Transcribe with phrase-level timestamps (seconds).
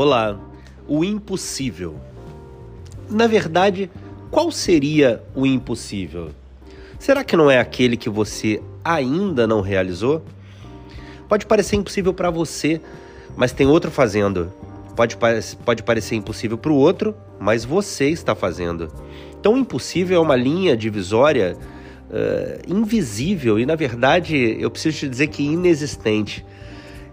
[0.00, 0.38] Olá,
[0.86, 1.96] o impossível.
[3.10, 3.90] Na verdade,
[4.30, 6.30] qual seria o impossível?
[7.00, 10.22] Será que não é aquele que você ainda não realizou?
[11.28, 12.80] Pode parecer impossível para você,
[13.36, 14.52] mas tem outro fazendo.
[14.94, 15.18] Pode,
[15.64, 18.88] pode parecer impossível para o outro, mas você está fazendo.
[19.40, 21.56] Então, impossível é uma linha divisória
[22.08, 26.46] uh, invisível e, na verdade, eu preciso te dizer que inexistente.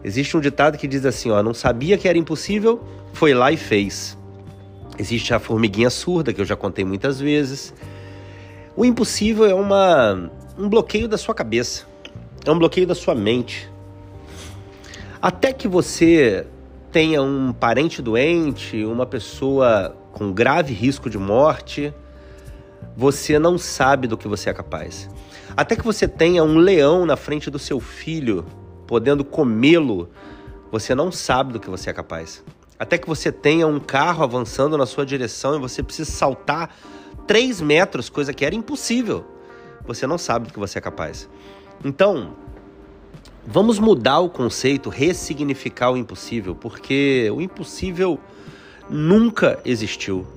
[0.06, 2.80] Existe um ditado que diz assim: ó, não sabia que era impossível,
[3.12, 4.16] foi lá e fez.
[5.00, 7.74] Existe a formiguinha surda, que eu já contei muitas vezes.
[8.76, 10.30] O impossível é uma,
[10.60, 11.88] um bloqueio da sua cabeça,
[12.46, 13.68] é um bloqueio da sua mente.
[15.20, 16.46] Até que você
[16.92, 21.92] tenha um parente doente, uma pessoa com grave risco de morte,
[22.96, 25.10] você não sabe do que você é capaz.
[25.58, 28.46] Até que você tenha um leão na frente do seu filho
[28.88, 30.10] podendo comê-lo,
[30.72, 32.44] você não sabe do que você é capaz.
[32.78, 36.76] Até que você tenha um carro avançando na sua direção e você precisa saltar
[37.26, 39.26] 3 metros, coisa que era impossível,
[39.88, 41.30] você não sabe do que você é capaz.
[41.84, 42.34] Então,
[43.46, 48.20] vamos mudar o conceito, ressignificar o impossível, porque o impossível
[48.90, 50.28] nunca existiu.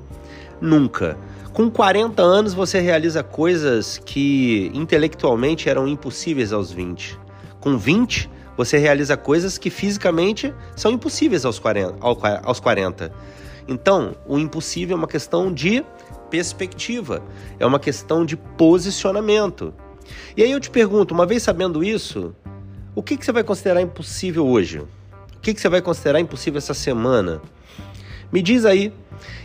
[0.61, 1.17] Nunca.
[1.53, 7.19] Com 40 anos você realiza coisas que intelectualmente eram impossíveis aos 20.
[7.61, 11.95] Com 20, você realiza coisas que fisicamente são impossíveis aos 40.
[12.42, 13.12] Aos 40.
[13.69, 15.84] Então, o impossível é uma questão de
[16.28, 17.23] perspectiva,
[17.61, 19.73] é uma questão de posicionamento.
[20.37, 22.34] E aí eu te pergunto, uma vez sabendo isso,
[22.97, 24.81] o que, que você vai considerar impossível hoje?
[24.81, 27.41] O que, que você vai considerar impossível essa semana?
[28.33, 28.93] Me diz aí.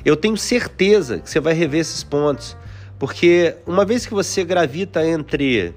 [0.03, 2.57] Eu tenho certeza que você vai rever esses pontos,
[2.97, 5.75] porque uma vez que você gravita entre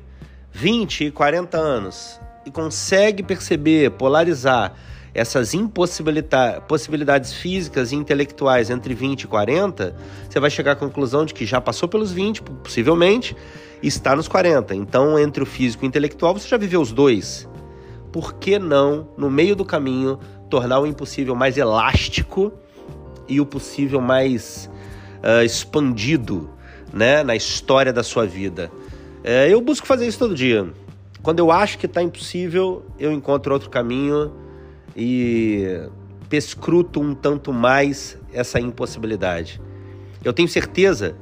[0.52, 4.72] 20 e 40 anos, e consegue perceber, polarizar
[5.12, 9.96] essas impossibilidades físicas e intelectuais entre 20 e 40,
[10.28, 13.34] você vai chegar à conclusão de que já passou pelos 20, possivelmente,
[13.82, 14.74] e está nos 40.
[14.74, 17.48] Então, entre o físico e o intelectual, você já viveu os dois.
[18.12, 20.18] Por que não, no meio do caminho,
[20.50, 22.52] tornar o impossível mais elástico
[23.26, 24.70] e o possível mais
[25.24, 26.50] uh, expandido
[26.92, 28.70] né, na história da sua vida?
[29.24, 30.70] Uh, eu busco fazer isso todo dia.
[31.26, 34.32] Quando eu acho que está impossível, eu encontro outro caminho
[34.96, 35.88] e
[36.28, 39.60] pescruto um tanto mais essa impossibilidade.
[40.22, 41.16] Eu tenho certeza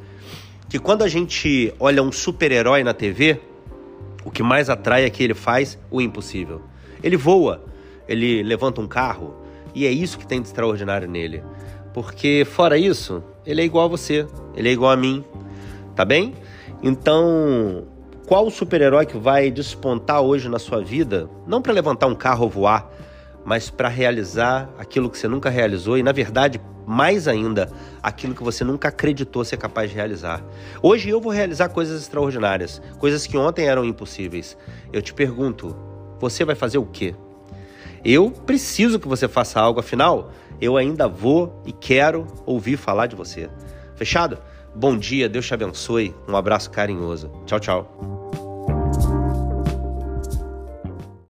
[0.69, 3.41] que quando a gente olha um super-herói na TV,
[4.27, 6.61] o que mais atrai é que ele faz o impossível.
[7.03, 7.65] Ele voa,
[8.07, 9.35] ele levanta um carro,
[9.75, 11.43] e é isso que tem de extraordinário nele.
[11.95, 15.25] Porque fora isso, ele é igual a você, ele é igual a mim,
[15.97, 16.35] tá bem?
[16.83, 17.87] Então,
[18.27, 22.51] qual super-herói que vai despontar hoje na sua vida, não para levantar um carro ou
[22.51, 22.91] voar,
[23.45, 27.71] mas para realizar aquilo que você nunca realizou e, na verdade, mais ainda,
[28.03, 30.43] aquilo que você nunca acreditou ser capaz de realizar.
[30.83, 34.57] Hoje eu vou realizar coisas extraordinárias, coisas que ontem eram impossíveis.
[34.93, 35.77] Eu te pergunto,
[36.19, 37.15] você vai fazer o quê?
[38.05, 40.31] Eu preciso que você faça algo, afinal,
[40.61, 43.49] eu ainda vou e quero ouvir falar de você.
[43.97, 44.39] Fechado?
[44.75, 46.15] Bom dia, Deus te abençoe.
[46.29, 47.31] Um abraço carinhoso.
[47.47, 48.14] Tchau, tchau.